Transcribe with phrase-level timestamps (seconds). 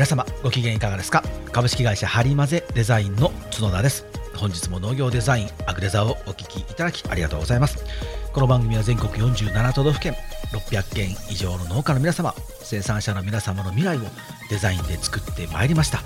[0.00, 1.22] 皆様ご機嫌いかがですか？
[1.52, 4.06] 株式会社ハリマゼデザインの角田です。
[4.34, 7.84] 本日も農業デザインアグデザをお聞きいただきありがとうございます。
[8.32, 10.14] この番組は全国47都道府県
[10.52, 14.00] 600件以上の農家の皆様生産者の皆様の未来を
[14.48, 15.98] デザインで作ってまいりました。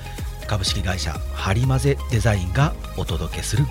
[0.48, 3.64] 株式会社ハリマゼデザインがお届けする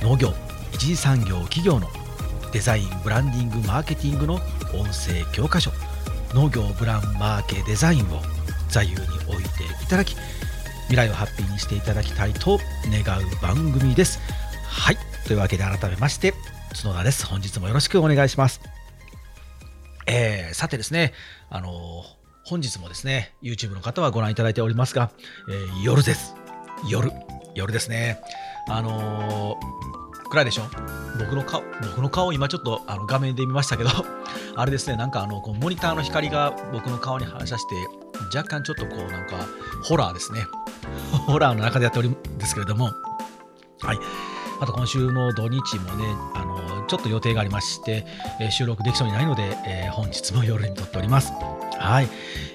[0.00, 0.32] 農業
[0.74, 1.88] 一次産業企業の
[2.52, 5.72] デザインブランディングマーケティングの音声教科書
[6.34, 8.22] 農業ブランマーケデザインを
[8.68, 8.98] 座右に
[9.28, 10.16] 置いていただき
[10.84, 14.20] 未来をハッピーにしていただきたいと願う番組です。
[14.68, 14.98] はい。
[15.26, 16.32] というわけで改めまして
[16.82, 17.26] 角田です。
[17.26, 18.60] 本日もよろしくお願いします。
[20.06, 21.12] えー、さてですね
[21.50, 21.72] あのー、
[22.44, 25.10] 本日もですね YouTube の方はご覧いただいておりますが、
[25.48, 26.34] えー、夜です。
[26.88, 27.10] 夜
[27.54, 28.20] 夜ですね。
[28.68, 29.58] あの
[30.28, 30.64] 暗いでしょ？
[31.18, 33.90] 僕の顔、僕の顔今ちょっとあの画面で見ましたけど、
[34.56, 37.74] あれですね、なんかあのこうモニターの光が僕の顔に反射して、
[38.34, 39.46] 若干ちょっとこうなんか
[39.82, 40.46] ホラーですね。
[41.26, 42.90] ホラーの中でやっておるんですけれども、
[43.80, 43.98] はい。
[44.60, 48.06] あと今週の土日もね、あのちょっと予定がありまして、
[48.40, 51.32] え、収録できそうにないので、えー、本日も夜に撮っております。
[51.78, 52.08] はい。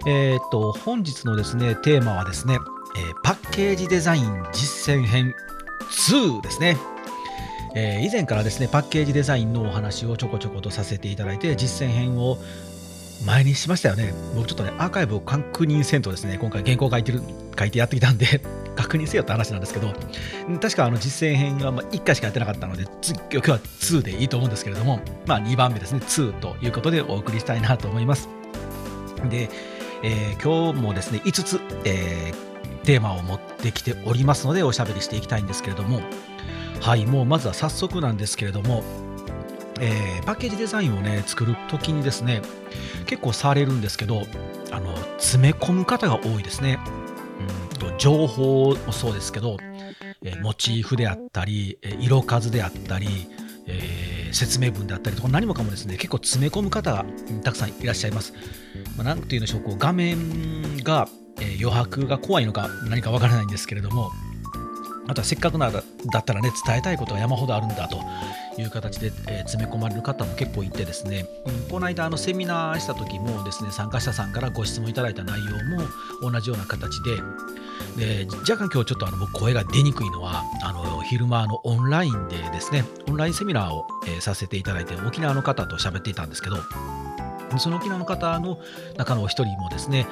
[0.07, 2.57] えー、っと、本日のですね、テーマはですね、
[2.97, 5.35] えパッケージデザイン実践編
[5.91, 6.77] 2ですね。
[7.73, 12.37] えー、以前からですねパッケージデザインのお話をちょこちょことさせていただいて実践編を
[13.25, 14.13] 前にしましたよね。
[14.35, 17.21] 僕ちょっとねアーカイブを確認せんとですね今回原稿書いてる
[17.57, 18.41] 書いてやってきたんで
[18.75, 19.93] 確認せよって話なんですけど
[20.59, 28.29] 確かあの実践編はま1回しかやってなかったので次今日は2でいいと思うんですけれどもまあ2番目ですね2ということでお送りしたいなと思います。
[29.29, 29.49] で、
[30.03, 36.01] えー、今日もですね5つ、えー、テーマを持ってきておりますのでおしゃべりしていきたいんですけれども
[36.79, 38.83] はいもうまずは早速なんですけれども、
[39.81, 42.41] えー、パッケージデザインをね作る時にですね
[43.07, 44.21] 結構されるんですけど
[44.71, 46.79] あの詰め込む方が多いですね。
[47.73, 49.57] うんと情報もそうですけど、
[50.23, 53.07] えー、モチーフであったり色数であったり、
[53.65, 57.03] えー、説明文であったりとか何もかもですね結構詰め込む方が
[57.43, 58.33] たくさんいらっしゃいます。
[58.95, 61.07] まあ、なんていうんでしょうこう画面が、
[61.39, 64.11] え、余白が怖いのか何かわからないんですけれども
[65.11, 67.99] あとはせっかくならだったらね伝えたいことが山ほどあるんだと
[68.57, 77.17] いう形で、えー、詰め込まれる方も結構いてですね、うん、この間あのセミナーした時もですね参加者さんからご質問いただいた内容も同じような形で
[77.97, 86.55] で若干今日ちょっとあの僕声が出にくいのはあの昼間のオンラインでですねオンラインセミナーを、えー、させていただいて沖縄の方と喋っていたんですけど
[87.59, 88.59] その沖縄の方の
[88.97, 90.07] 中のお一人もですね、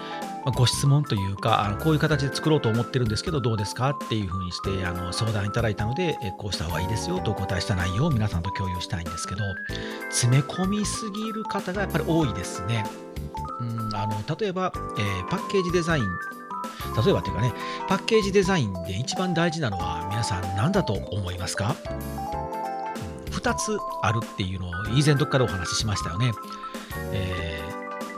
[0.56, 9.42] ご質問というか、あのこういう形で作ろうと思ってるんですけど、どうですかっていうふうにしてあの相談いただいたので、こうした方がいいですよとお答えした内容を皆さんと共有したいんですけど、
[10.10, 12.86] 詰め込みすぎる方がやっぱり多いですね。
[13.60, 16.06] うん、あの例えば、えー、パッケージデザイン
[17.04, 17.54] 例えばというかね、
[17.88, 21.76] パッケージデザインで一番大事なのは皆さん何だと思いますか、
[23.32, 26.32] ?2 つあるっていうのを以前どっかでお話ししましたよね。
[27.12, 27.62] え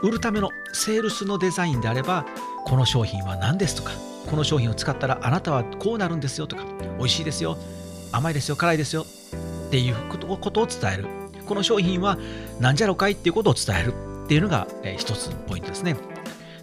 [0.00, 2.26] 売るためのセールスのデザインであれば
[2.64, 3.92] この商品は何ですとか
[4.30, 6.64] この商品を使ったらあなたはこうなるんですよとか
[6.98, 7.56] 美味しいですよ
[8.12, 9.06] 甘いですよ辛いですよ
[9.68, 10.18] っていうこ
[10.50, 11.06] とを伝える。
[11.46, 12.18] この商品は
[12.60, 13.94] 何じゃろかいっていうことを伝える。
[14.24, 15.96] っていうのが、えー、一つポイントですね。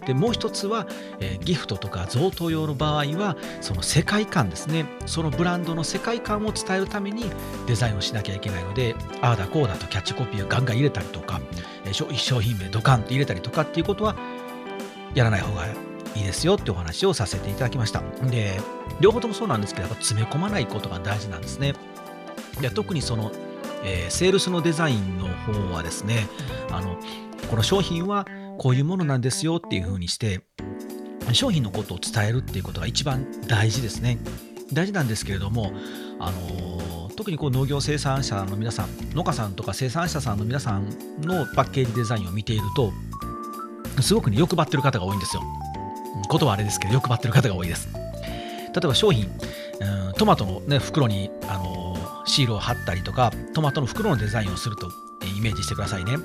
[0.06, 0.86] でもう一つは、
[1.18, 4.86] えー、ギフトとか贈答用の場合はその世界観ですね。
[5.06, 7.24] そのブランドの世界観を伝えるために
[7.66, 11.40] デザインをしなきゃいけないのでああだこうだとキャッチコピーをガンガン入れたりとか、
[11.84, 14.16] え、商品名ドカンと入れたりとかっていうことは
[15.14, 18.02] やらない方がいいですよってお話をさせていただきました。
[18.30, 18.60] で
[19.00, 21.74] 両方ともそうなんですけどやっぱ詰め込まないことが大事なんですね。
[22.60, 23.30] で特にその
[23.82, 26.28] えー、セールスのデザインの方はですね
[26.70, 26.98] あの
[27.48, 28.26] この商品は
[28.58, 30.42] こういうものなんですよっていうふうにして
[31.32, 34.18] 商品のことを伝えるっていうことが一番大事ですね。
[34.72, 35.72] 大事なんですけれども
[36.18, 40.88] あの特にこう農業生産者の皆さん農家さんとか生産者さんの皆さん
[41.20, 42.92] のパッケージデザインを見ていると
[44.02, 45.42] すごくね欲張ってる方が多いんですよ。
[46.30, 47.88] 言葉はあれですけど欲張ってる方が多いです。
[47.92, 54.88] 例えば商品、うん、トマトの、ね、袋に、あのシールを貼ったりとかトマトの袋のデザインをすると
[55.36, 56.16] イメージしてくださいね。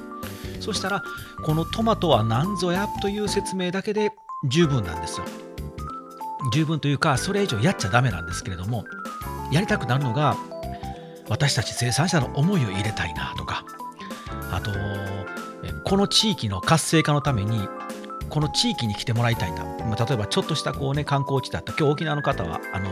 [0.59, 1.03] そしたら
[1.44, 4.12] このトマトは何ぞやという説明だけで
[4.48, 5.25] 十分なんですよ。
[6.51, 8.86] 十分というかそれ以上やっちゃダメなんですけれども
[9.51, 10.36] やりたくなるのが
[11.27, 13.65] 私たち生産者の思いを入れたいなとか
[14.51, 14.71] あと
[15.83, 17.68] この地域の活性化のために
[18.30, 22.89] この地域に来てもらいたいな、ま、例えばちょっとしたこう、ね、観光地だった今日沖縄の方はあの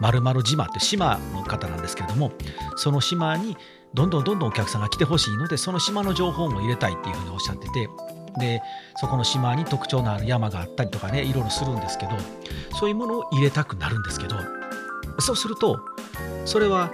[0.00, 2.32] 丸々島って島の方なんですけれども
[2.76, 3.56] その島に
[3.94, 7.88] どんどんどんどんお客さんが来てほしいのでその島の情報も入れたいっていうふうにおっしゃってて
[8.38, 8.62] で
[8.96, 12.12] そこの島に特徴のある山があったりとかねいろいろするんですけど
[12.78, 14.36] そういうものを入れたくなるんですけど
[15.18, 15.80] そうすると
[16.44, 16.90] それは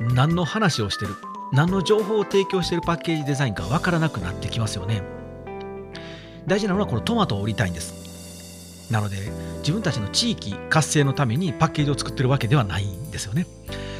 [0.00, 1.14] 何の話をしてる
[1.52, 5.02] 何の情報を提供してるパッケージデザインかわからなくなってきますよね。
[6.46, 8.92] 大事なのはこのトマトを売りたいんです。
[8.92, 9.16] なので
[9.58, 13.46] 自分たちの地域活性のためにパッケージを作ってるわけではないんですよね。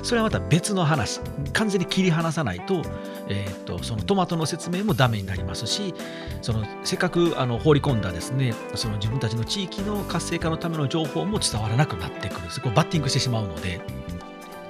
[0.02, 1.20] それはまた別の話。
[1.52, 2.82] 完全に切り離さないと,、
[3.28, 5.94] えーと、そのトマトの説明もダメになりますし
[6.42, 13.80] そのせっかくあの放り込んだですねその自分たちの地域の活性化のための情報も伝わらなくなってくるそこバッティングしてしまうので。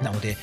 [0.02, 0.36] なので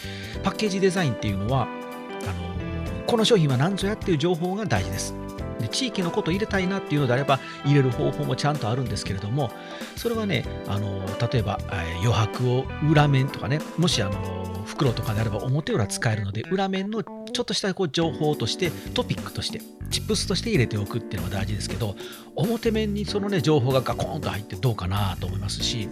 [0.44, 5.27] パッケージデザインっていうのはあのこの商品は何ぞやっていう情報が大事です。
[5.60, 9.52] で地域のこと入れたいなっていうのであれば入れる方法もちゃんとあるんですけれども
[9.96, 21.96] それはねあの例えば、え余白を裏面とかねもしあの袋とかであれば表裏使えるので裏面のちょっとしたこう情報としてトピックとしてチップスとして入れておくっていうのが大事ですけど
[22.36, 25.88] 表面にそのね情報がガコンと入ってどうかなと思いますし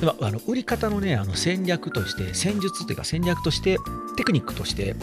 [0.00, 3.78] ではあの売り方のねあの戦略として戦術というか戦略として
[4.16, 4.94] テクニックとして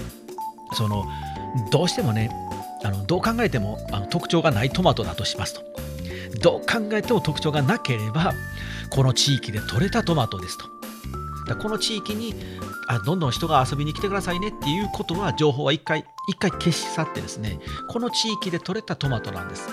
[0.73, 1.05] その
[1.71, 2.29] どうしてもね
[2.85, 5.61] あのどう考えてもあの特徴がないトマトだとしますと。
[6.41, 8.33] どう考えても特徴がなければ
[8.91, 10.65] この地域で採れたトマトですと。
[11.47, 12.33] だこの地域に
[12.87, 19.67] あどんどん人が遊びに来てくださいねっていうことは情報は一回一回消し去ってですねこの地域で採れたトマトなんです。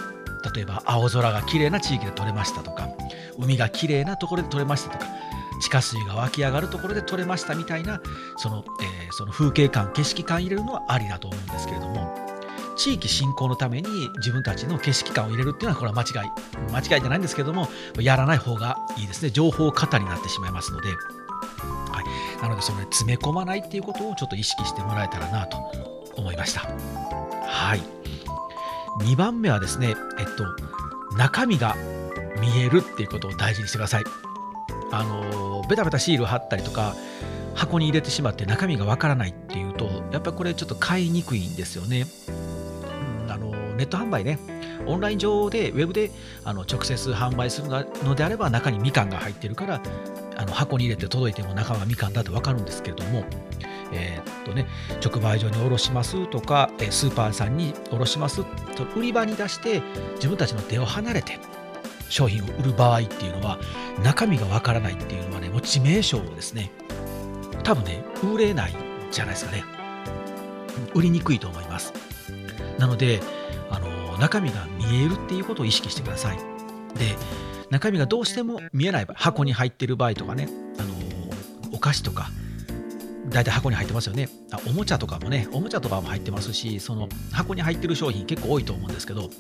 [0.55, 2.89] 例えば青空が綺麗な地域で採れましたとか
[3.39, 5.07] 海が綺麗なところで採れましたとか
[5.61, 8.01] 地下水が湧き上がるところで採れましたみたいな
[8.37, 12.13] その,、えー、その風景感景色感入れるのはありだと思うんですけれども
[12.77, 16.31] 地域振興のために自分たちの景色感を入れるっていうのはこれは間違い。
[16.73, 17.69] 間違いじゃないんですけども
[18.01, 19.31] やらない方がいいですね。
[19.31, 20.95] 情報過多になってしまいますので、は
[22.39, 25.59] い、なのでその、ね、詰め込まないっていうことをちょっと意識してもらえたらなと
[26.17, 26.61] 思いました。
[27.47, 27.83] はい。
[29.01, 30.45] 2番目はですねえっと
[31.17, 31.77] 中身が
[32.41, 34.05] 見えるっていうことを大事にしてください。
[34.91, 36.95] あのベタベタシール貼ったりとか
[37.55, 42.07] 箱に入れてしまって中身がわからないっていうとやっぱりこれちょっと買いにくいんですよね、
[43.77, 44.39] ネット販売ね
[44.87, 46.11] オンライン上でウェブで
[46.45, 49.81] あの直接販売するのであれば中にみかんが入ってるから
[50.37, 53.25] あの箱に入れて届いても中はみかんだと分かるんですけれども、
[53.93, 54.67] えー、っとね、
[55.05, 59.83] 直売所に卸しますとか、スーパーさんに卸しますと売り場に出して
[60.17, 61.39] 自分たちの手を離れて
[62.09, 63.59] 商品を売る場合っていうのは
[64.03, 66.71] 中身がわからないっていうのはねもう致命傷ですね。
[67.63, 68.75] 多分ね売れない
[69.11, 69.65] じゃないですかね。
[70.95, 71.93] 売りにくいと思います。
[72.79, 73.21] なので
[74.19, 76.39] 中身が見えるっていうことを意識してください。
[76.99, 77.17] で
[77.71, 80.49] 中身がどうしても見えない場合箱に入ってる場合とかね
[80.79, 80.95] あの
[81.73, 82.29] お菓子とか
[83.31, 84.29] 大体箱に入ってますよね。
[84.51, 89.31] あおもちゃとかもねおもちゃとかも入ってますしその箱に入ってる商品結構多いと思うんですけど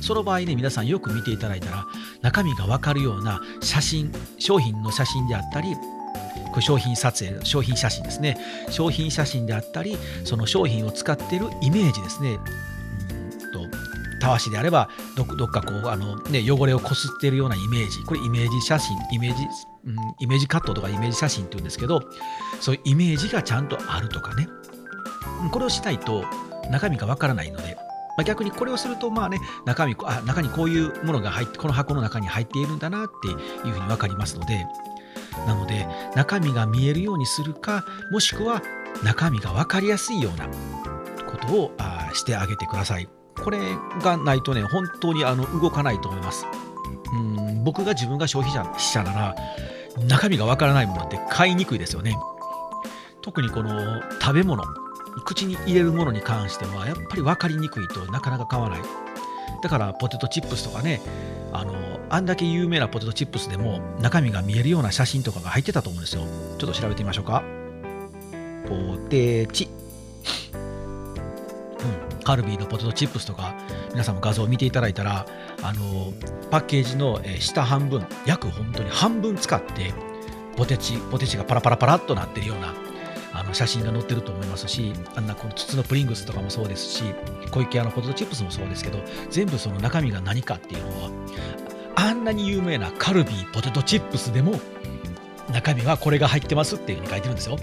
[0.00, 1.84] その場合ね皆さんよく見ていただいたら
[2.22, 5.74] 中身が分かるような写真商品の写真であったり
[6.52, 8.38] これ商品撮影商品写真ですね。
[8.70, 12.38] 商品写真であったりその商品を使ってるイメージですね。
[14.22, 19.42] たわしであればどっかこうあの、ね、汚れをこすっているようなイメージこれイメージ写真イメージ、
[19.84, 22.02] うん、イメージカットとかイメージ写真っていうんですけど
[22.60, 24.48] そういうイメージがちゃんとあるとかね
[25.50, 26.24] これをしないと
[26.70, 27.74] 中身がわからないので、
[28.16, 34.64] まあ、逆にこれをするとまあね中身あ中にこういうものが入ってこの箱の中に入っているんだなっていうふうに分かりますので
[35.48, 38.62] なので中身が見えるようにするかもしくは
[39.02, 40.46] 中身が分かりやすいような
[41.26, 43.21] ことをあしてあげてください。
[43.42, 43.58] これ
[44.02, 46.46] がないとね、本当にあの動かないと思います。
[47.12, 49.36] うん僕が自分が消費者者なら、
[50.08, 52.16] 中身がわからないものって買いにくいですよね。
[53.20, 54.64] 特にこの食べ物、
[55.24, 58.80] 口に入れるものに関しては、やっぱり分かりにくいとなかなか買わない。
[59.62, 61.00] だからポテトチップスとかね、
[61.52, 61.74] あの
[62.10, 66.22] あんだけ有名なポテトチップスでも中身が見えるような写真とかが入ってたと思うんですよ。
[66.58, 67.44] ちょっと調べてみましょうか。
[68.68, 69.68] ポテチ
[72.22, 73.54] カルビーのポテトチップスとか
[73.90, 75.26] 皆さんも画像を見ていただいたら
[75.62, 76.12] あの
[76.50, 79.92] パッケージの下半分約本当に半分使って
[80.56, 82.74] ポテチポテチがパラパラパラっとなってるような
[83.34, 87.04] あの写真が載ってると思いますしあんなこの筒のプリングスとかもそうですし
[87.50, 88.98] 小池屋のポテトチップスもそうですけど
[89.30, 91.10] 全部その中身が何かっていうのは
[91.96, 94.60] あんなに有名なカルビーポテトチップスでも
[95.50, 97.58] 中身はこれが入ってますっていうふうに書いてるんですよ。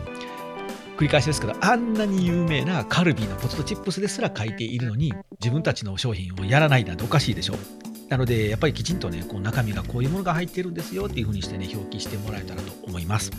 [0.99, 7.55] 繰り返しですけど、あんなに有名なカルビーのポテトチップスですら書いているのに、自分たちの商品をやらないなんておかしいでしょ。
[8.09, 13.31] なので、やっぱりきちんとね、こう中身がこういうものが入ってるんですよっていうふうにしてね、表記してもらえたらと思います。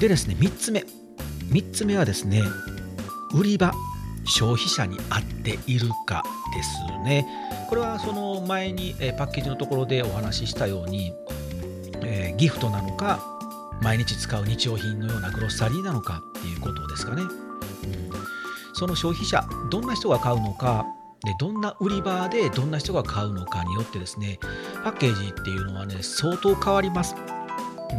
[0.00, 0.84] でですね、3つ目。
[1.52, 2.42] 3つ目はですね、
[3.32, 3.72] 売り場
[4.26, 6.70] 消費者に合っているかです
[7.04, 7.28] ね。
[7.68, 11.12] これはその前に、パッケージのところでお話ししたように、
[12.02, 13.33] え、ギフトなのか
[13.82, 17.22] 毎日使う日用品のようなグロッサリーなのかっていうことですかね。
[18.72, 20.84] その消費者どんな人が買うのか
[21.22, 24.38] でどんな売り場でどんな人が買うのかによってですね
[24.82, 27.14] パッケージっていうのはね相当変わります。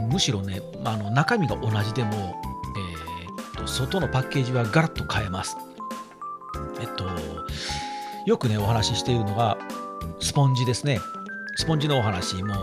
[0.10, 2.36] むしろね、まあ、の中身が同じでも、
[2.77, 5.58] えー、と外のパッケージはガラッと変えます。
[6.82, 7.05] えっと
[8.25, 9.58] よくねお話ししているのが
[10.20, 11.00] スポンジですね。
[11.58, 12.53] スポンジのお話も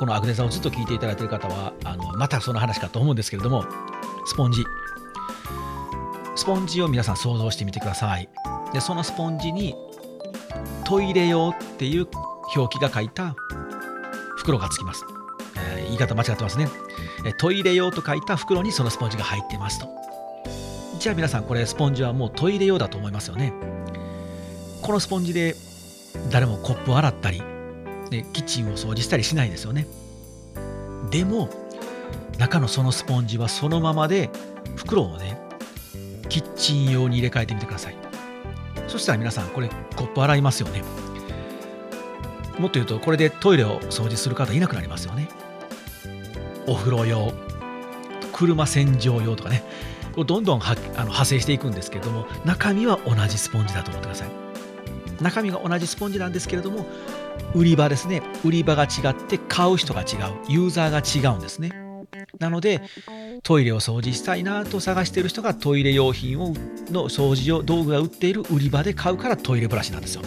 [0.00, 3.66] このアグネさんをずっと聞いていただいている方はあのまたその話かと思うんですけれども
[4.24, 4.64] スポンジ。
[6.36, 8.26] スポンジを皆さん想像してみてください。
[8.72, 9.74] でそのスポンジに
[10.86, 12.08] トイレ用っていう
[12.56, 13.36] 表記が書いた
[14.38, 15.04] 袋がつきます、
[15.74, 16.68] えー、言い方間違ってますね、
[17.26, 19.86] えトイレ用と書いた袋にそのスポンジが入ってますと。
[20.98, 23.52] じゃあ皆さんこれスポンジはもうトイレ用だと思いますよね。
[24.80, 25.56] このスポンジで
[26.30, 27.42] 誰もコップを洗ったり
[28.10, 29.86] でキッチンを掃除したりしないですよね。
[31.10, 31.48] でも
[32.38, 34.30] 中のそのスポンジはそのままで
[34.76, 35.38] 袋をね
[36.28, 37.96] キッチン用に入れ替えてみてください。
[38.88, 40.82] そしたら皆さんこれコップ洗いますよね。
[42.58, 45.28] もっと言うとこれでトイレを掃除する方いなくなりますよね。
[46.66, 47.32] お風呂用
[48.32, 49.64] 車洗浄用とかね。
[50.26, 54.49] どんどんはあの派生していくんですけれども中身は同じスポンジだと思ってください。
[55.20, 56.86] 中身が同じスポンジなんですけれども
[57.54, 58.22] 売り場ですね。
[58.44, 60.06] 売り場が違って買う人が違う。
[60.48, 61.72] ユーザーが違うんですね。
[62.38, 62.82] なので
[63.42, 66.54] トイレを掃除したいなと探してる人がトイレ用品を
[66.90, 70.22] の掃除用道具が売っている売り場で買うからトイレブラシなんですよ。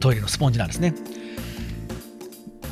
[0.00, 0.94] トイレのスポンジなんですね。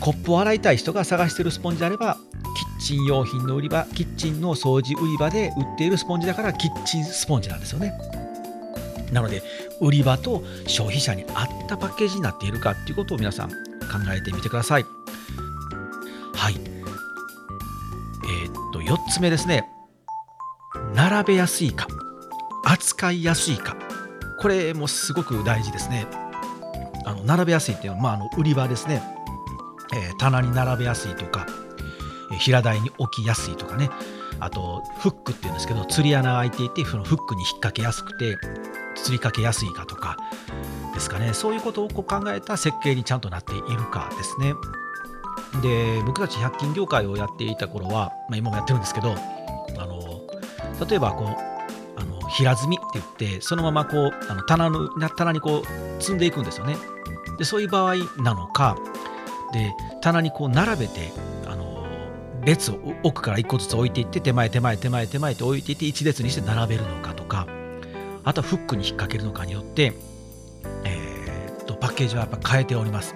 [0.00, 2.18] コップを洗いたい人が探してるスポンジであれば
[2.56, 7.92] キッチン用品の売り場キッチンの掃除売り場で売っているスポンジだからキッチンスポンジなんですよね。
[9.12, 9.42] なので
[9.80, 13.56] 売り場と消費者に合ったパッケージになっているかっていうことを皆さん考
[14.12, 14.86] えてみてください。
[16.34, 16.54] はい。
[18.24, 19.68] えー、っと4つ目ですね。
[20.94, 21.86] 並べやすいか
[22.64, 23.76] 扱いやすいか。
[24.40, 26.06] これもすごく大事ですね。
[27.04, 29.02] あの並べやすいっていうのは、まあ、あの売り場ですね、
[29.94, 31.46] えー、棚に並べやすいとか、
[32.38, 33.90] 平台に置きやすいとかね。
[34.40, 38.36] あとフックっていうんですけど釣り穴が開いていてそのフックに引っ掛けやすくて
[38.94, 40.16] 釣りかけやすいかとか
[40.94, 41.34] ですかね。
[41.34, 44.54] そういうことをこう考えた設計にちゃんとなっているかですね。
[45.60, 49.14] で僕たち100均業界をやっていた頃は、まあ、今もやってるんですけど
[49.78, 50.22] あの
[50.88, 56.76] 例えばこうあの平積みって言ってそのままこうあの棚の棚にこう積んでいくんですよね。
[57.38, 58.76] でそういう場合なのか
[59.52, 61.12] で棚にこう並べて
[61.46, 61.86] あの
[62.44, 67.46] 列を奥から1個ずつ置いていって手前手前手前手前って置いていって1列にして並べるのかとか
[68.24, 69.92] あとはフックに引っ掛けるのかによって、
[70.84, 73.14] えー、とパッケージはやっぱ変えております。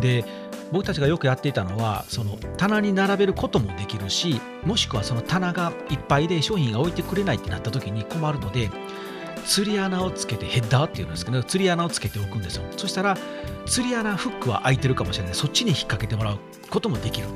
[0.00, 0.24] で
[0.72, 8.70] 僕たちがよくやっていたのはその棚に並べることもできるしもしくはその棚がいっぱいで商品が置いてくれないってなった時に困るので
[9.44, 12.64] 釣り穴をつけてヘッダーっていうんですけど釣り穴をつけておくんですよ。
[12.76, 13.18] そしたら
[13.66, 15.34] 釣り穴フックは開いてるかもしれない。
[15.34, 16.38] そっちに引っ掛けてもらう
[16.70, 17.26] こともできる。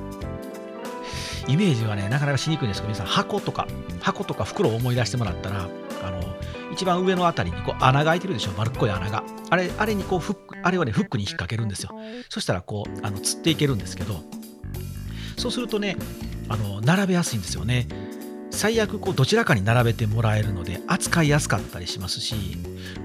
[1.48, 3.68] イメージはねなかなかしにくいんですけど皆さん箱とか
[4.00, 5.68] 箱とか袋を思い出してもらったら
[6.02, 6.35] あの
[6.72, 8.52] 一番上のあたりにこう穴が開いてるでしょ。
[8.56, 9.22] 丸っこい穴が。
[9.50, 11.90] あれあれにこうフックあれはねフックに引っ掛けるんですよ。
[12.28, 14.20] そしたらこうあの釣っていけるんですけど。
[15.38, 15.96] そうするとね
[16.48, 17.86] あの並べやすいんですよね。
[18.50, 22.34] 最悪こうどちらかに並べてもらえるので扱いやすかったりしますし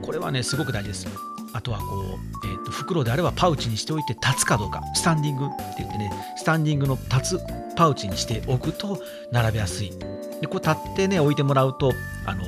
[0.02, 1.08] これはねすごく大事です。
[1.54, 4.82] あとはこう、えー、と袋であればパウチにしておいて立つかどうか。
[4.96, 7.40] スタンディングって言ってねスタンディングの立つ
[7.76, 9.02] パウチにしておくと
[9.32, 9.92] 並べやすい。
[10.40, 11.92] でこう立ってね置いてもらうと
[12.26, 12.44] あの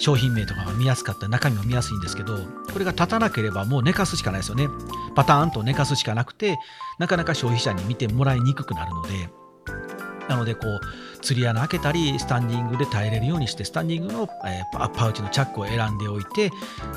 [0.00, 2.38] 商品名とかが見やすかった中身も見やすいんですけど
[2.72, 4.68] これが立たなければもう寝かすしかないですよね。
[5.14, 6.58] パターンと寝かすしかなくて
[6.98, 9.30] なかなか消費者に見てもらいにくくなるので
[10.28, 10.80] なのでこう
[11.20, 16.50] 釣り穴開けたりスタンディングで耐えれるようにしてスタンディングの、えー、パウチのチャックを選んでおいて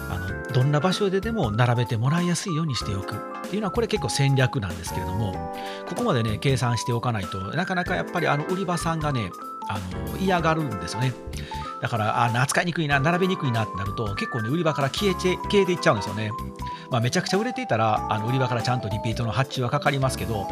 [0.10, 3.16] あのどんな場所ででも並べてもらいやすいようにしておく。
[3.16, 5.54] っていうのはこれ結構戦略なんですけれども
[5.88, 9.32] ここまでね計算しておかないとなかなかやっぱりあの売り場さんがね
[9.68, 9.80] あ
[10.12, 11.14] の嫌がるんですよね。
[11.84, 16.32] だからあ扱いにくいな並べにくいなってなると結構ね売り場から消えて消えていっちゃうんですよね、
[16.90, 20.48] まあ、めちゃくちゃ売れていたらあの売り場からちゃんとリピートの発注はかかりますけども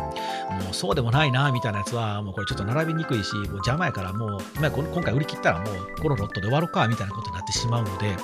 [0.72, 8.18] うそうでもないなみたいなやつはもうこれちょっと並びにくいしもう邪魔やからもう、まあ、今回売り切ったらもうこのロットで終わろうかみたいなことになってしまうので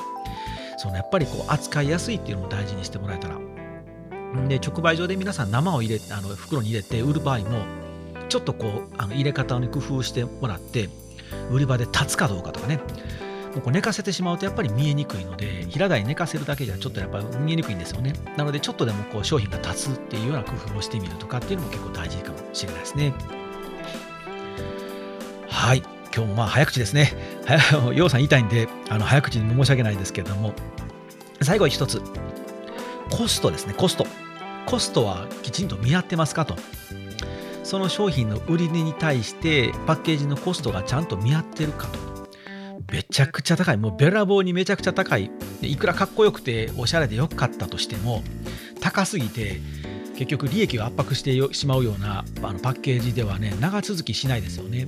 [0.77, 3.37] そのやっぱりこう扱いやすいっていうのも大事にしてもらえたら。
[4.49, 7.65] で直売所で皆さん生を入れあの袋に入れて売る場合も
[8.27, 10.89] ちょっとこうあの入れ方に工夫してもらって
[11.51, 12.79] 売り場で立つかどうかとかね。
[13.53, 18.13] もうこう寝かせてしまうとやっぱり見えにくいので平台寝かせるだけじゃちょっとやっぱ見えにくいんですよね。
[18.35, 23.13] なのでちょっとでもこう商品が立つっていうような工夫をしてみるとかっていうのも結構大事かもしれないですね。
[25.47, 25.83] はい。
[26.15, 27.13] 今日もまあ早口ですね。
[27.95, 30.53] ようさん言いたいんであの早口に申し訳ないですけれども。
[31.41, 32.01] 最後一つ。
[33.09, 34.05] コストですねコスト。
[34.65, 36.55] コストはきちんと見合ってますかと。
[37.67, 41.99] その商品の売り値に対してパッケージのコストがちゃんと見合ってるかと。
[42.93, 43.77] めちゃくちゃ高い。
[43.77, 45.29] もうべらぼうにめちゃくちゃ高い。
[45.61, 48.23] いくらかっこよくておしゃれでよかったとしても
[48.79, 49.59] 高すぎて
[50.13, 54.87] 結局利益を圧迫してしまうようなあのパッケージではね長続きしないですよね。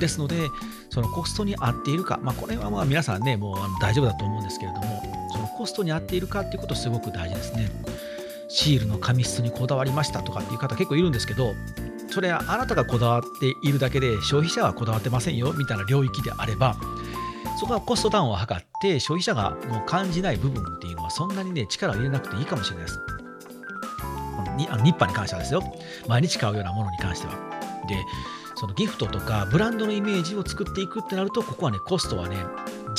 [0.00, 0.48] ですので
[0.88, 7.70] そのコストに合っているか、まあ、これはまあ皆さんねもう大丈夫だと思うんですけれどもそのコストに合っているかっていうことすごく大事ですね。
[8.54, 11.54] シールの紙質にこだわりましたとかっていう方結構いるんですけど
[12.10, 16.76] それはあなたがこだわっているだけで消費者はこだわってませんよみたいな領域であれば
[17.58, 18.46] そこはコストダウンを図っ
[18.82, 23.00] て消費者がもう感じない部分っていうのはそんなにね力を入れなくていいかもしれないです。
[24.56, 25.62] にあのニッパーに関してはですよ
[26.06, 27.34] 毎日買うようなものに関しては。
[27.88, 27.96] で
[28.56, 32.36] そのギフトとかブランドのイメージを作っていくってなるとここはねコストはね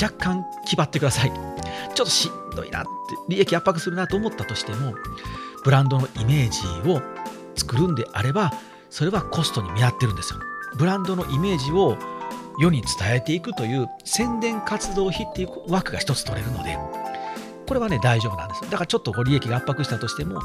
[0.01, 1.31] 若干気張ってください。
[1.93, 2.89] ちょっとしんどいなって
[3.29, 4.95] 利益圧迫するなと思ったとしても
[5.63, 7.01] ブランドのイメージを
[7.55, 8.51] 作るんであれば
[8.89, 10.39] それはコストに見合ってるんですよ。
[10.75, 11.97] ブランドのイメージを
[12.59, 16.77] 世に伝えていくという宣伝活動費っていう枠が一つ取れるので、
[17.67, 18.61] これはね、大丈夫なんです。
[18.61, 20.41] だからちょっとご利益が圧迫したとしても、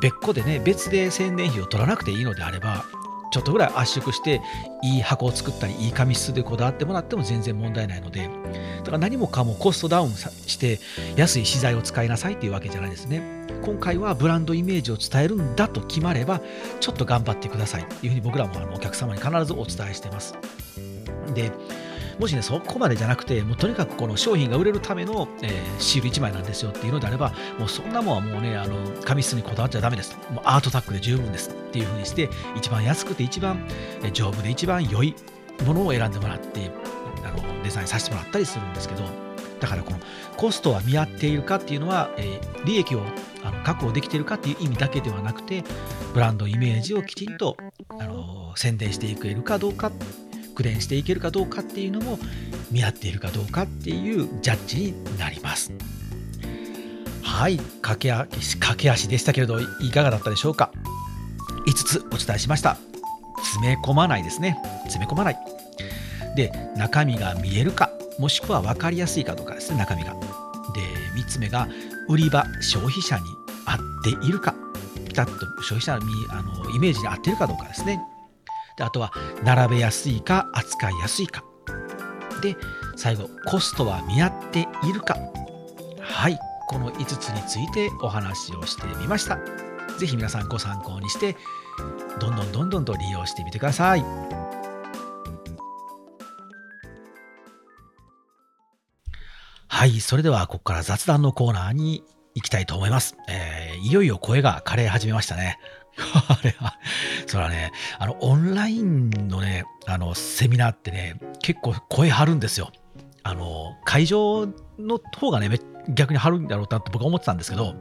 [0.00, 2.84] 別個でね、別で宣伝費を取らなくていいのであれば、
[3.30, 4.40] ちょっとぐらい圧縮して、
[4.82, 8.28] いい箱を作ったり、いい紙質でこだわってもらっても全然問題ないので、
[8.78, 10.80] だから何もかもコストダウンして、
[11.16, 13.22] 安い資材を使いなさいっていうわけじゃないですね。
[13.62, 16.40] 今回はブランドイメージを伝えるんだと決まれば、
[16.80, 20.34] ちょっと頑張ってくださいっていうふうに僕らもあのお客様に必ずお伝えしてます。
[21.34, 21.52] で、
[22.18, 30.18] もしね、そこまでじゃなくて、もうとにかくこの商品が売れるための、えー、シール1枚なんですよっていうのであれば、もうそんなもんはもうね、あの紙質にこだわっちゃだめです。
[30.30, 33.66] もうアートタックで十分ですっていうふうにして、一番安くて一番
[34.12, 35.14] 丈夫で一番良い
[35.64, 36.70] ものを選んでもらって、
[37.24, 39.04] あのデザインさせてもらったりするんですけど、
[39.60, 39.98] だからこの
[40.36, 43.02] コストは見合っているかっていうのは、えー、利益を
[43.44, 45.62] あの確保できているかっていう意味だけではなくて、
[46.12, 47.56] ブランドイメージをきちんと
[47.88, 49.92] あの宣伝していけるかどうか
[50.48, 52.18] 復伝していけるかどうかっていうのも
[52.70, 55.72] 見合っているかどうかっていうジャッジになります。
[57.22, 60.72] はい、駆け足駆け足でしたけれどいかがだったでしょうか？
[61.70, 62.76] 5つお伝えしました。
[63.38, 64.58] 詰め込まないですね。
[64.82, 65.38] 詰め込まない。
[66.36, 70.14] で、中身が見えるか、もしくは分かりやすいかどうかですね、中身が。
[70.14, 70.20] で、
[71.16, 71.68] 3つ目が、
[72.08, 73.22] 売り場、消費者に
[73.66, 73.78] 合っ
[74.20, 74.54] ているか、
[75.06, 78.00] ピタッと消費者のあのイメージに合っているかどうかですね。
[78.80, 79.12] であとは
[79.44, 81.44] 並べやすいか扱いやすいか
[82.42, 82.56] で
[82.96, 85.18] 最後コストは見合っているか
[86.00, 89.38] はいこの5つについてお話をしてみました
[89.98, 91.36] 是非皆さんご参考にして
[92.18, 94.04] どんどんどんどんと利用してみてください。
[99.68, 105.58] はいそれではここから雑談のコーナーに行きたいと思います、えー、いよいよ声が枯れ始めましたね。
[106.28, 106.78] あれは、
[107.26, 112.72] それはね、あの、オンラインのね、あの、セミナーってね、結構声張るんですよ。
[113.22, 117.74] あの、会場の方がね、逆に張るんだろうなって僕は思ってたんですけど、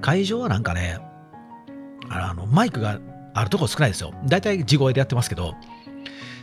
[0.00, 0.98] 会場はなんかね、
[2.08, 2.98] あの、マイクが
[3.34, 4.12] あるとこ少ないですよ。
[4.26, 5.54] 大体地声でやってますけど、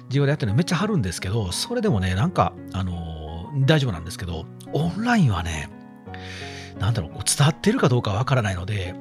[0.10, 5.69] 地声でやってるのめっちゃ張るんですけど、それでもね、なんか、あの、大丈夫なんですけど、オンラインはね、
[6.80, 8.95] なんだろう、伝わってるかどうかわからないので、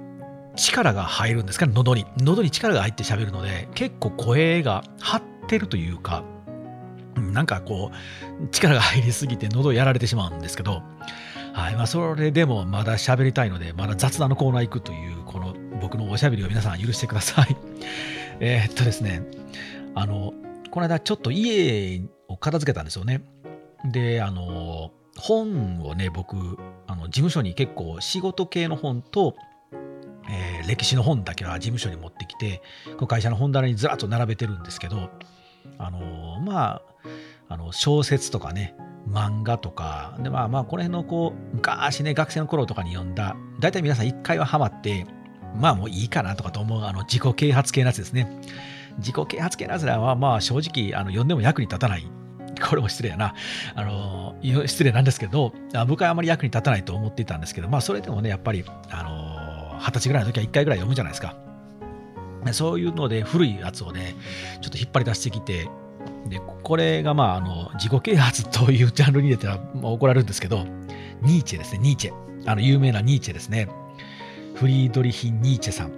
[0.57, 2.07] 力が入るんですかね、喉に。
[2.19, 6.25] 喉に力が入って喋るので、結構声が張ってるというか、
[7.17, 7.91] なんかこ
[8.43, 10.83] う、力が入りすぎて喉やられてしまうんですけど、
[11.53, 17.57] はいまあ、それでもまだ喋りたいので、まだ雑談のコーナー行くという、この僕のおしゃべりを皆さん許してください。
[18.41, 19.23] えー、っとですね、
[19.95, 20.35] あの、
[20.71, 23.23] この間ちょっと家を片付けたんですよね。
[23.85, 29.35] で、あの、本をね、僕、あの事務所に結構仕事系の本と、
[30.31, 32.63] えー、歴史の本だけは事務所に持ってきて
[32.95, 35.11] この会社の本棚にずらっと並べてるんですけど
[35.79, 36.83] あの、まあ
[37.49, 38.75] あの小説とかね
[39.09, 45.07] 漫画とかでまあまあこの辺のこう昔ね学生の頃とかに読んだ大体皆さん一回はハマって
[45.57, 48.31] まあもういいかなとかと思うあの自己啓発系のやつですね
[48.99, 52.07] 自己啓発系のやつらはまあ正直あの読んでも役に立たない
[52.61, 53.35] これも失礼やな。
[53.75, 55.53] あの、失礼なんですけど、
[55.87, 61.37] 僕はあまり役に立たないと思っていたんですけど、まあそれでもね、やっぱり、あの、二十歳ぐらいの時は1回ぐらい読むじゃないですか。
[62.53, 64.15] そういうので古いやつをね、
[64.61, 65.69] ちょっと引っ張り出してきて、
[66.29, 70.65] で、これがまあ、あの、自己啓発というジャンルに入れたら、まあ、怒られるんですけど、
[71.23, 72.13] ニーチェですね、ニーチェ。
[72.47, 73.69] あの、有名なニーチェですね。
[74.57, 75.93] フリードリヒ・ニーチェさん。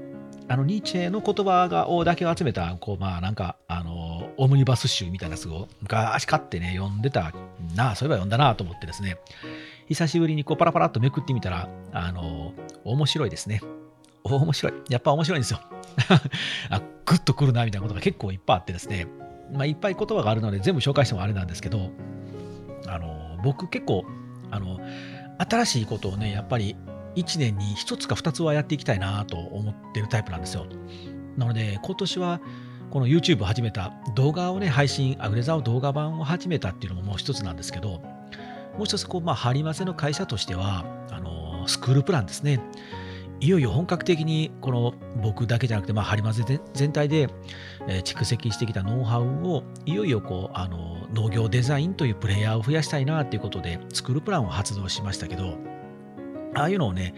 [0.49, 7.33] あの、ニーチェの言葉がをだけを集めた、こう、まあ、なんか、あの、オムニバス集みたいなやつを昔買ってね、読んでた
[7.77, 9.17] な、そういえば読んだなと思ってですね、
[9.87, 12.53] 久しぶりにこうパラパラっとめくってみたら、あの、
[12.85, 13.61] 面白いですね。
[14.25, 14.73] 面白い。
[14.91, 15.61] やっぱ面白いんですよ。
[16.71, 19.07] あグッとくるなみたいなことが結構いっぱいあってですね、
[19.53, 21.91] まあ、いっぱい言葉があるので全部紹介してもあれなんですけど、
[22.89, 24.05] あの僕結構
[24.51, 24.81] あの
[25.39, 26.77] 新しいことをね、やっぱり
[27.19, 30.67] 1年に1つか2つはやっていきたいなと思ってるタイプなんですよ。
[31.37, 32.41] なので今年は
[32.91, 38.01] この YouTube を始めた動画をね、配信、アグレザーを動画版を始めたっていうのももう一つなんですけど、
[38.79, 42.61] もう一つ、こう、まあ、ハリマゼの会社としては、あの、スクールプランですね。
[43.41, 47.29] いよいよ本格的にこの僕だけじゃなくて、まあ、ハリマゼ全体で、
[48.05, 55.57] 蓄積してきたノウハウをいよいよこうあの農業デザインというプレイヤーを増やしたいなということでスクールプランを発動しましたけど
[56.55, 57.15] ああいうのをね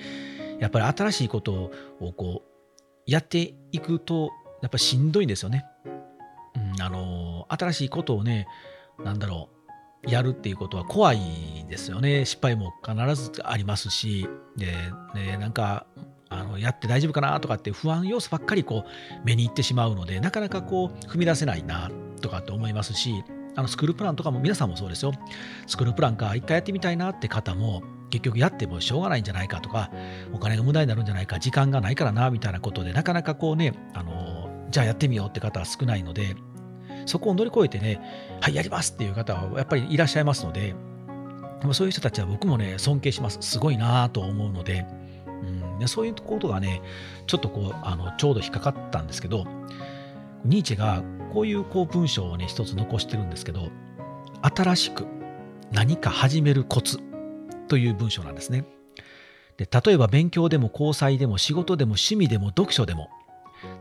[0.61, 4.31] やっぱり新しいことをこうやっていくと
[4.63, 5.65] やっぱしんどいんですよね。
[6.55, 8.47] うん、あの新しいことをね
[9.03, 9.49] なんだろ
[10.07, 11.21] うやるっていうことは怖い
[11.69, 12.25] ですよね。
[12.25, 14.67] 失敗も必ずありますし、で、
[15.15, 15.87] ね、なんか
[16.31, 21.91] あのやって大丈夫かなとかって不安要素ばっかりこう目に行ってしまうのでなかなかこう踏み出せないな
[22.21, 23.25] とかって思いますし
[23.57, 25.13] あのスクールプランとかも皆さんもそうですよ。
[25.67, 29.91] スクールプランか一回やってみたいなって方も結局やってもしょうがないんじゃないかとか
[30.33, 36.35] お金が無駄になるんじゃないか時間がないからなみたいなことでなかなかこうねあのじゃあやってみようって方は少ないので
[37.07, 38.01] そこを乗り越えてね
[38.41, 40.75] はいやりますっていう方はやっぱりいらっしゃいますので
[41.73, 43.39] そういう人たちは僕もね尊敬します。
[43.43, 44.87] すごいなと思うので
[45.81, 46.83] でそういうことがね、
[47.27, 49.47] ちょっとこう、あのちょうど引っかかったんですけど、
[50.45, 53.71] ニーチェがこういうこう文章をね、一つ残してるんですけど、
[54.43, 55.07] 新しく
[55.73, 56.99] 何か始めるコツ
[57.69, 58.65] という文章なんですね。
[59.57, 63.11] で例えば勉強でも交際でも仕事でも趣味でも読書でも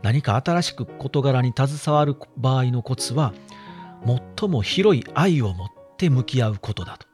[0.02, 3.32] 何か新しく事柄に携わる場合のコツは
[4.38, 7.06] 最も広い愛を持って向き合うことだと。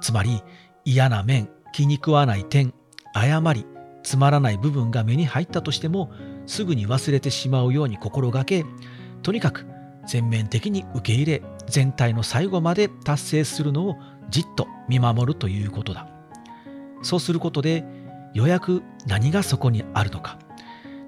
[0.00, 0.42] つまり
[0.84, 2.74] 嫌な面、気に食わない点、
[3.14, 3.66] 誤り、
[4.02, 6.10] つまらない部分が目に入ったとしても
[6.46, 8.64] すぐに忘れてしまうように心がけ
[9.22, 9.66] とにかく
[10.06, 13.96] 全面的に受け入れ全体の最後まで達成するのを
[14.30, 16.08] じっと見守るということだ。
[17.02, 17.84] そうすることで
[18.32, 20.38] ようやく何がそこにあるのか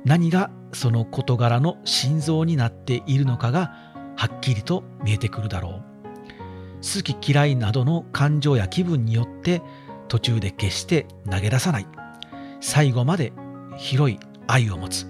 [0.04, 3.72] 何がその事柄の心臓になっているのかが
[4.16, 5.88] はっきりと見えてくるだろう。
[6.78, 9.62] 好き嫌いなどの感情や気分によって
[10.08, 11.86] 途中で決して投げ出さない。
[12.60, 13.32] 最後まで
[13.76, 15.06] 広い愛を持つ。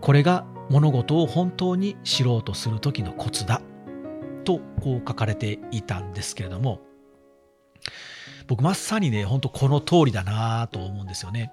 [0.00, 3.60] これが物事を本当に知ろうとする時のコツだ。
[4.44, 6.80] とこう書かれていたんですけれども。
[8.46, 11.52] 僕まさにね本当この通りだなと思うんですよね。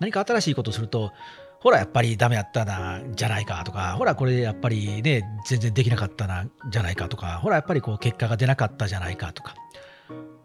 [0.00, 1.12] 何か新しいことをすると
[1.60, 9.54] ほらやっぱりダメやったなじゃないかとかほらこれやっぱりね全然できなかったなじゃないかとかほらやっぱりこう結果が出なかったじゃないかとか。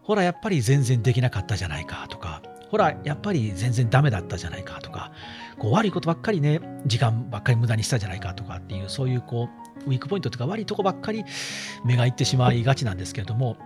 [0.04, 2.42] ほらやっぱり全然できなかったじゃないかとか。
[2.72, 5.12] ほら、やっぱり全然ダメだったじゃないかとか、
[5.62, 9.48] こう悪いことばっかりね、時間ばっかり無駄にしたじゃないかとかっていう、そういうこ
[9.86, 11.24] う、ウィークポイントとか悪いとこばっかり
[11.86, 13.58] 目がいってしまいがちなんですけれども、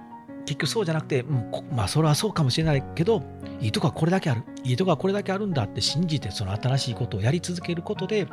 [0.45, 3.23] 結局そうじゃなくて、うん、まあそれはそうかもしれないけど、
[3.61, 8.27] いいとこはこれだけある、いいとこはこれだけあるんだって信じて、その新しいことをやり続けることで、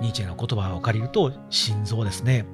[0.00, 2.44] ニーチェの言葉を借りると、心臓ですね。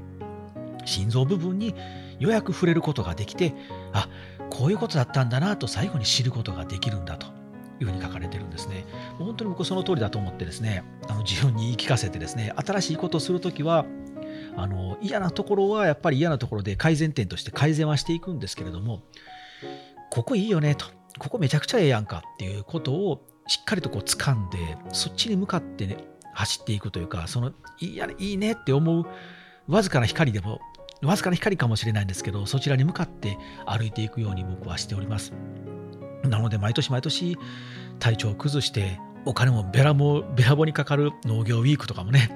[0.84, 1.74] 心臓部分に
[2.18, 3.54] ようやく触れることができて、
[3.94, 4.06] あ、
[4.50, 7.26] こういうことだったんだなと最後に知ることができるんだと
[7.80, 8.84] いうふうに書かれてるんですね。
[9.18, 13.84] 本当に僕その通りだと思ってですね、あの自分に言い聞かせてですね、新しいことをするときは、
[14.56, 19.02] あの嫌なところはやっぱり嫌なところで改善点として改善はしていくんですけれども、
[20.10, 20.86] ここいいよねと、
[21.18, 24.58] ここめちゃくちゃええやんかっていうことをしっかりとこう掴んで、
[24.92, 25.98] そっちに向かってね、
[26.32, 29.06] 走っていくというか、そのいいやいいねって思う
[29.66, 30.60] わずかな光でも、
[31.02, 33.36] わずかな光かもしれないんですけど、そちらに向かって
[33.66, 35.32] 歩いていくように僕はしております。
[36.26, 37.36] なので毎年毎年
[37.98, 42.30] 体調を崩してお金もべらもべらぼにかかる農業ウィークとかもね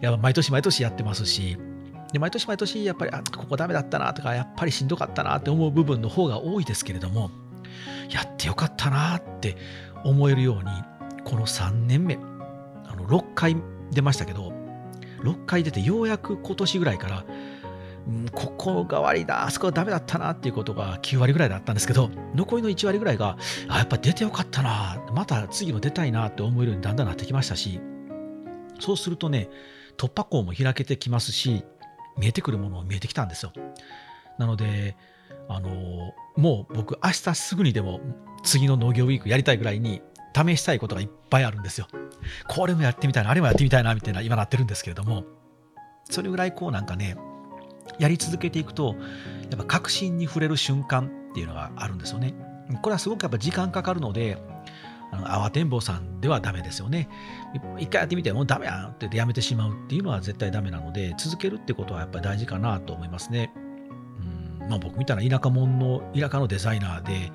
[0.00, 1.58] やっぱ毎年毎年やってますし
[2.12, 7.30] で毎年毎年やっぱりあここダメだったなとかやっぱりしんどかったなって思う部分の方が多いですけれども
[8.10, 9.56] やってよかったなって
[10.04, 10.70] 思えるように
[11.24, 12.14] この3年目
[12.84, 13.56] あの6回
[13.90, 14.52] 出ましたけど
[15.20, 17.24] 6回出てようやく今年ぐらいから
[18.32, 23.36] ここが悪いだ、あそこはダメだったなっていうことが9割ぐらいだったんですけど、残りの1割ぐらいが、
[23.68, 27.80] あ、やっぱ出てよかったな、また次も出たいなって思えるようにだんだんなってきましたし、
[28.78, 29.48] そうするとね、
[29.96, 31.64] 突破口も開けてきますし、
[32.16, 33.52] 見えてくるものを見えてきたんですよ。
[34.38, 34.96] なので、
[35.48, 38.00] あのもう僕、明日すぐにでも
[38.42, 40.02] 次の農業ウィークやりたいぐらいに
[40.34, 41.88] 試したいことがいっぱいあるんですよ。
[42.48, 45.24] これもやってみたいな、あれもやってみたいな、みたいな、今なってるんですけれども、
[46.10, 47.16] それぐらいこうなんかね、
[47.98, 48.94] やり続けていくと、
[49.50, 52.34] やっぱ確信に触れる瞬間っていうのがあるんですよね。
[52.82, 54.38] これはすごくやっぱ時間かかるので、
[55.12, 57.08] あの慌てんぼうさんではダメですよね。
[57.78, 63.52] 一回やってみて、もうダメやんってやめてしまうっていうのは絶対ダメなので、続けるってことはやっぱり大事かなと思いますね。
[64.60, 67.32] うんまあ、僕みたいな田舎者の、田舎のデザイナーで、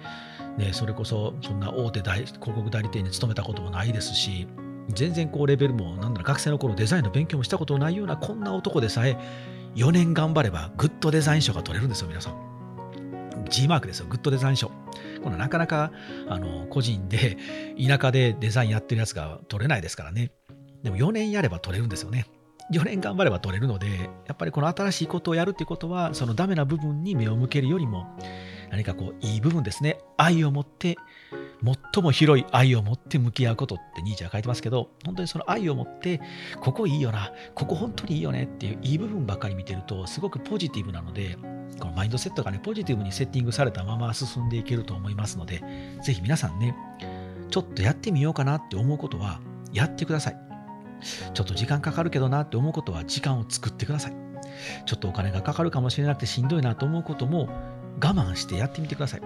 [0.57, 4.47] ね、それこそそんな大手大広告代理店に勤めたこともないですし、
[4.89, 9.17] 全然こうレベルも、なんだろ、学生の頃デザインの勉強もしたことないようなこんな男でさえ、
[9.75, 13.45] 4年頑張ればグッドデザイン賞が取れるんですよ、皆さん。
[13.49, 14.71] G マークですよ、グッドデザイン賞。
[15.23, 15.91] このなかなか
[16.27, 17.37] あの個人で
[17.77, 20.31] 田舎でデザインやってるやつが取れないですからね。
[20.83, 22.25] でも4年やれば取れるんですよね。
[22.71, 28.07] 4年頑張れば取れるので、やっぱりこの新しいことをやるっていうことは、そのダメな部分に目を向けるよりも、
[28.69, 29.99] 何かこう、いい部分ですね。
[30.17, 30.95] 愛を持って、
[31.63, 36.21] 最も広い愛を持って向き合うことってニーチェは書いてますけど、本当にその愛を持って、
[36.59, 41.37] ここいいよな、ここ本当にいいよねっていういい部分ばっかり見てると、すごくポジティブなので、
[41.79, 45.63] このマインドセットがね、ポジティブにセッティングされたまま進んでいけると思いますので、
[46.03, 46.75] ぜひ皆さんね、
[47.49, 49.39] ちょっとやってみようかなって思うことは、
[49.73, 50.37] やってください。
[51.33, 54.13] ちょっと時間かかるけどなって思うことは時間を作ってください。
[54.85, 57.49] ちょっとお金がかかるかもしれなくてしんどいなと思うことも
[57.99, 59.21] 我慢してやってみてください。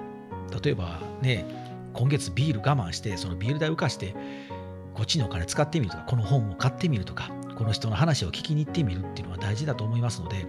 [0.64, 1.65] 例えばね、
[1.96, 4.16] 今月ビール我慢して、そのビール代浮かして、
[4.94, 10.46] こっちのお金使ってみるとか、この本を買ってみるとか、この人の話を聞きに行ってみるっていうのは大事だと思いますので、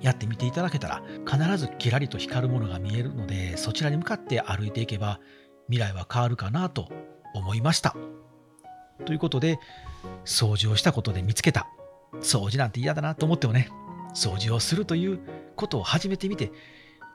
[0.00, 5.20] やってみていただけたら、必ずキラリと光るものが見えるので、そちらに向かって歩いていけば、
[5.68, 6.88] 未来は変わるかなと
[7.34, 7.96] 思いました。
[9.06, 9.58] ということで、
[10.24, 11.66] 掃除をしたことで見つけた。
[12.20, 13.68] 掃除なんて嫌だなと思ってもね、
[14.14, 15.20] 掃除をするという
[15.56, 16.52] ことを始めてみて、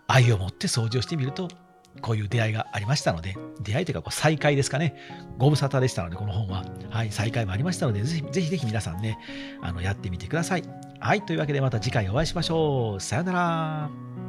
[0.08, 1.50] 愛を持って掃除をしてみると、
[2.01, 4.95] こういう出会いがありましたので、出会いというかこう再会ですかね。
[5.38, 6.65] ご無沙汰でしたので、この本は。
[6.89, 9.19] はい、再会もありましたので、ぜひぜひぜひ皆さんね、
[9.62, 10.63] あのやってみてください。
[10.99, 13.01] はい、というわけでまた次回お会いしましょう。
[13.01, 14.27] さよなら。